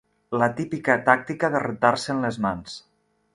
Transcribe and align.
La 0.43 0.45
típica 0.59 0.95
tàctica 1.09 1.51
de 1.57 1.61
rentar-se'n 1.65 2.25
les 2.29 2.41
mans. 2.47 2.81